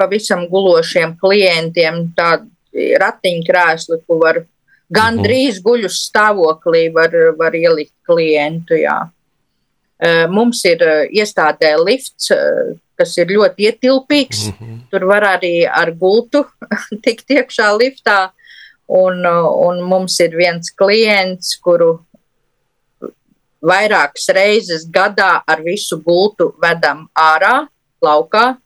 pavisam 0.00 0.46
gulošiem 0.48 1.10
klientiem 1.20 1.96
tādi 2.16 2.86
ratiņkrēsli, 3.02 3.98
ko 4.06 4.16
var 4.22 4.38
gandrīz 4.92 5.58
mhm. 5.58 5.64
guļus 5.66 6.00
stāvoklī 6.08 6.88
var, 6.94 7.14
var 7.38 7.54
ielikt 7.54 7.94
klientu. 8.06 8.78
Jā. 8.80 9.00
Mums 10.28 10.60
ir 10.68 10.82
iestādē 11.08 11.72
lifts, 11.80 12.30
kas 12.96 13.14
ir 13.18 13.32
ļoti 13.32 13.70
ietilpīgs. 13.70 14.46
Mm 14.48 14.56
-hmm. 14.58 14.80
Tur 14.90 15.06
var 15.08 15.24
arī 15.36 15.68
ar 15.68 15.90
gultu 15.92 16.44
tikt 17.04 17.30
iekšā 17.30 17.70
liftā. 17.76 18.30
Un, 18.86 19.26
un 19.66 19.82
mums 19.82 20.20
ir 20.20 20.36
viens 20.36 20.70
klients, 20.70 21.56
kuru 21.58 22.06
vairākas 23.66 24.28
reizes 24.28 24.86
gadā 24.86 25.42
ar 25.46 25.62
visu 25.64 25.98
gultu 26.02 26.52
vedam 26.62 27.08
ārā, 27.18 27.66
laukā, 28.02 28.56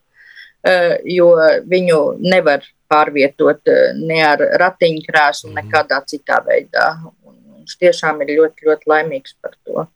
jo 1.05 1.31
viņu 1.71 2.01
nevar 2.21 2.61
pārvietot 2.91 3.71
eh, 3.71 3.95
ne 3.97 4.21
ar 4.27 4.43
ratiņkrēslu, 4.65 5.53
mhm. 5.53 5.63
nekādā 5.63 6.03
citā 6.11 6.43
veidā. 6.47 6.91
Un 7.25 7.39
viņš 7.61 7.79
tiešām 7.85 8.21
ir 8.25 8.37
ļoti, 8.41 8.69
ļoti 8.69 8.95
laimīgs 8.95 9.39
par 9.41 9.57
to. 9.65 9.89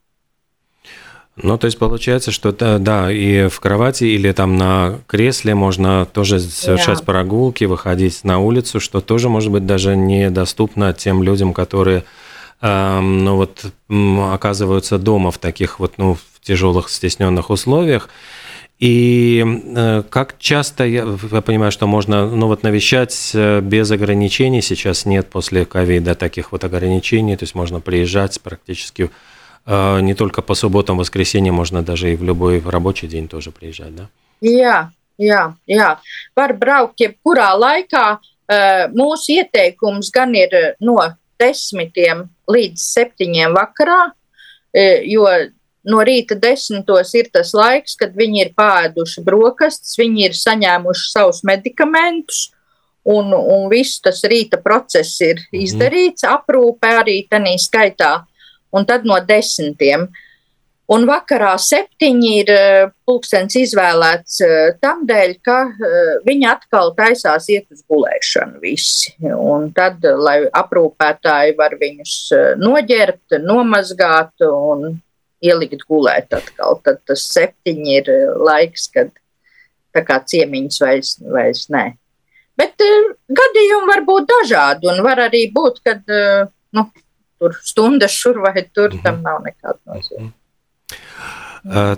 Ну, 1.37 1.59
то 1.59 1.65
есть 1.65 1.79
получается, 1.79 2.31
что 2.31 2.53
да, 2.53 2.79
да, 2.79 3.11
и 3.11 3.49
в 3.49 3.59
кровати 3.59 4.05
или 4.05 4.31
там 4.31 4.57
на 4.57 5.01
кресле 5.09 5.57
можно 5.57 6.07
тоже 6.07 6.39
совершать 6.39 7.01
yeah. 7.01 7.05
прогулки, 7.05 7.65
выходить 7.65 8.23
на 8.23 8.39
улицу, 8.39 8.79
что 8.79 9.01
тоже 9.01 9.29
может 9.29 9.51
быть 9.51 9.67
даже 9.67 9.97
недоступно 9.97 10.93
тем 10.93 11.25
людям, 11.25 11.53
которые 11.53 12.05
ну 12.63 13.37
вот 13.37 13.65
оказываются 14.33 14.97
дома 14.99 15.31
в 15.33 15.39
таких 15.39 15.81
вот 15.81 15.95
ну 15.99 16.15
в 16.15 16.41
тяжелых 16.41 16.89
стесненных 16.89 17.51
условиях. 17.51 18.09
И 18.81 19.45
э, 19.45 20.03
как 20.11 20.37
часто, 20.39 20.85
я, 20.85 21.07
я 21.31 21.41
понимаю, 21.43 21.71
что 21.71 21.87
можно 21.87 22.29
ну, 22.29 22.49
вот 22.49 22.65
навещать 22.65 23.31
э, 23.33 23.61
без 23.61 23.91
ограничений, 23.91 24.63
сейчас 24.63 25.07
нет 25.07 25.29
после 25.31 25.65
ковида 25.65 26.17
таких 26.17 26.51
вот 26.51 26.65
ограничений, 26.65 27.37
то 27.37 27.45
есть 27.45 27.55
можно 27.55 27.81
приезжать 27.81 28.41
практически 28.41 29.11
э, 29.65 30.01
не 30.01 30.15
только 30.15 30.43
по 30.43 30.55
субботам, 30.55 30.99
воскресеньям, 30.99 31.55
можно 31.55 31.83
даже 31.83 32.13
и 32.13 32.17
в 32.17 32.25
любой 32.25 32.61
рабочий 32.67 33.07
день 33.07 33.29
тоже 33.29 33.53
приезжать, 33.53 33.95
да? 33.95 34.09
Jā, 34.43 34.91
jā, 35.17 35.55
jā. 35.67 35.97
Var 36.37 36.53
braukt 36.59 37.01
jebkurā 37.01 37.55
laikā. 37.57 38.19
Mūsu 38.93 39.39
ieteikums 39.39 40.11
gan 40.13 40.35
ir 40.37 40.53
no 40.85 40.99
desmitiem 41.41 42.27
līdz 42.51 42.77
septiņiem 42.77 43.55
vakarā, 43.57 44.01
jo 45.09 45.25
no 45.91 46.03
rīta 46.07 46.37
desmitos 46.41 47.15
ir 47.19 47.31
tas 47.35 47.53
laiks, 47.57 47.97
kad 48.01 48.17
viņi 48.17 48.45
ir 48.47 48.53
pāēduši 48.57 49.25
brokastis, 49.27 49.97
viņi 50.01 50.29
ir 50.29 50.37
saņēmuši 50.39 51.09
savus 51.13 51.43
medikamentus, 51.47 52.49
un, 53.05 53.33
un 53.37 53.67
viss 53.73 54.01
tas 54.05 54.23
rīta 54.29 54.61
process 54.65 55.21
ir 55.25 55.41
mhm. 55.41 55.65
izdarīts, 55.67 56.29
aprūpe 56.29 56.93
arī 57.03 57.23
tādā 57.31 57.57
skaitā, 57.61 58.15
un 58.75 58.87
tad 58.89 59.09
no 59.09 59.21
desmitiem. 59.23 60.09
Un 60.93 61.07
vakarā 61.09 61.55
septiņi 61.57 62.31
ir 62.43 62.51
eh, 62.53 62.91
pulkstenis 63.09 63.55
izvēlēts 63.57 64.35
eh, 64.45 64.75
tam 64.85 65.07
dēļ, 65.09 65.31
ka 65.41 65.55
eh, 65.73 66.11
viņi 66.27 66.49
atkal 66.51 66.93
taisās 66.99 67.47
iet 67.49 67.65
uz 67.73 67.81
gulēšanu 67.89 68.61
visi. 68.61 69.15
Un 69.25 69.71
tad, 69.73 70.05
lai 70.05 70.43
aprūpētāji 70.53 71.57
var 71.57 71.79
viņus 71.81 72.19
noģērbt, 72.61 73.39
nomazgāt 73.47 74.45
un 74.45 74.99
ielikt 75.44 75.86
gulēt 75.88 76.34
atkal. 76.36 76.80
Tad 76.84 77.02
tas 77.08 77.24
septiņi 77.34 77.98
ir 78.02 78.12
eh, 78.14 78.26
laiks, 78.50 78.90
kad 78.94 79.12
tā 79.96 80.04
kā 80.06 80.20
ciemiņš 80.32 80.80
vairs, 80.84 81.14
vairs 81.34 81.68
nē. 81.74 81.86
Bet 82.60 82.84
uh, 82.84 83.14
gadījumi 83.32 83.88
var 83.88 84.04
būt 84.08 84.28
dažādi, 84.30 84.90
un 84.92 85.00
var 85.06 85.22
arī 85.30 85.46
būt, 85.56 85.80
kad 85.86 86.04
uh, 86.12 86.50
nu, 86.76 86.84
tur 87.40 87.56
stundas 87.64 88.12
šur 88.12 88.42
vai 88.44 88.66
tur, 88.68 88.98
tam 89.04 89.24
nav 89.26 89.42
nekāda 89.46 89.80
nozīme. 89.88 90.34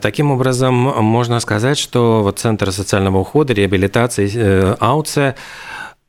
Таким 0.02 0.32
образом, 0.32 0.74
можно 0.74 1.40
сказать, 1.40 1.78
что 1.78 2.24
вот 2.24 2.40
Центр 2.40 2.72
социального 2.72 3.20
ухода, 3.20 3.54
реабилитации 3.54 4.76
АУЦЕ 4.80 5.36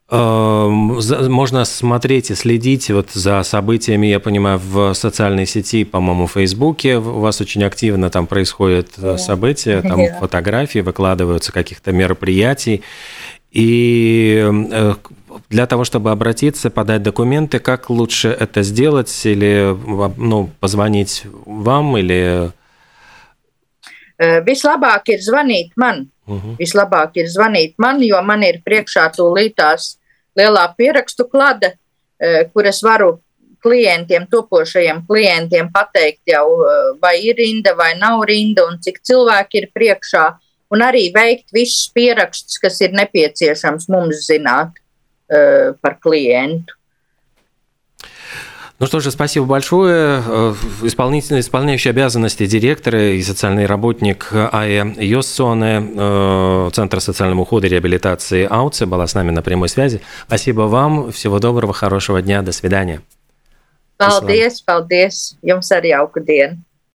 можно 0.09 1.65
смотреть 1.65 2.31
и 2.31 2.35
следить 2.35 2.89
вот 2.89 3.11
за 3.11 3.43
событиями, 3.43 4.07
я 4.07 4.21
понимаю, 4.21 4.57
в 4.57 4.93
социальной 4.93 5.45
сети, 5.45 5.83
по-моему, 5.83 6.27
в 6.27 6.31
Фейсбуке 6.31 6.97
у 6.97 7.19
вас 7.19 7.41
очень 7.41 7.63
активно 7.65 8.09
там 8.09 8.25
происходят 8.25 8.87
yeah. 8.97 9.17
события, 9.17 9.81
там 9.81 9.99
yeah. 9.99 10.17
фотографии 10.19 10.79
выкладываются 10.79 11.51
каких-то 11.51 11.91
мероприятий. 11.91 12.83
И 13.51 14.49
э, 14.71 14.93
для 15.49 15.67
того, 15.67 15.83
чтобы 15.83 16.11
обратиться, 16.11 16.69
подать 16.69 17.03
документы, 17.03 17.59
как 17.59 17.89
лучше 17.89 18.29
это 18.29 18.63
сделать? 18.63 19.25
Или 19.25 19.75
ну, 20.17 20.49
позвонить 20.59 21.23
вам, 21.45 21.97
или... 21.97 22.51
Vislabāk 24.19 25.11
ir 25.13 25.19
zvanīt 25.21 25.75
man. 25.77 26.07
Uh 26.27 26.41
-huh. 26.41 26.55
Vislabāk 26.57 27.11
ir 27.21 27.27
zvanīt 27.29 27.75
man, 27.77 28.01
jo 28.01 28.21
man 28.23 28.41
ir 28.41 28.61
priekšā 28.65 29.11
lielā 30.37 30.65
pierakstu 30.77 31.27
klada, 31.29 31.73
e, 32.19 32.45
kur 32.53 32.67
es 32.69 32.81
varu 32.85 33.17
klientiem, 33.63 34.27
topošajiem 34.31 35.03
klientiem 35.09 35.69
pateikt 35.73 36.33
jau, 36.33 36.45
e, 36.61 36.75
vai 37.01 37.17
ir 37.25 37.37
rinda 37.39 37.73
vai 37.75 37.93
nav 37.97 38.23
rinda 38.29 38.67
un 38.69 38.79
cik 38.81 39.01
cilvēki 39.03 39.63
ir 39.63 39.69
priekšā, 39.75 40.25
un 40.73 40.83
arī 40.83 41.07
veikt 41.15 41.53
visus 41.55 41.87
pierakstus, 41.95 42.59
kas 42.61 42.81
ir 42.81 42.95
nepieciešams 42.97 43.89
mums 43.93 44.25
zināt 44.27 44.77
e, 44.77 45.73
par 45.81 45.97
klientu. 46.03 46.76
Ну 48.79 48.85
что 48.85 48.99
же, 48.99 49.09
спасибо 49.09 49.45
большое. 49.47 50.21
Э, 50.23 50.53
исполнительный, 50.83 51.39
исполняющий 51.39 51.89
обязанности 51.89 52.45
директора 52.45 53.13
и 53.13 53.23
социальный 53.23 53.65
работник 53.65 54.29
АЭ 54.31 54.93
Йоссоне, 54.97 55.93
э, 55.95 56.69
Центра 56.73 56.99
социального 56.99 57.41
ухода 57.41 57.65
и 57.65 57.69
реабилитации 57.71 58.45
АУЦЕ 58.47 58.85
была 58.85 59.07
с 59.07 59.15
нами 59.15 59.31
на 59.31 59.41
прямой 59.41 59.69
связи. 59.69 60.01
Спасибо 60.27 60.61
вам. 60.61 61.11
Всего 61.11 61.39
доброго, 61.39 61.73
хорошего 61.73 62.21
дня. 62.21 62.43
До 62.43 62.51
свидания. 62.51 63.01
Paldies, 63.97 64.61
paldies. 64.61 65.33
Jums 65.41 65.71
arī 65.73 65.89
jauku 65.89 66.21
dienu. 66.21 66.61